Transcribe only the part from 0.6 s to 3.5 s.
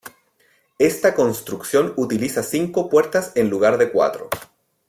Esta construcción utiliza cinco puertas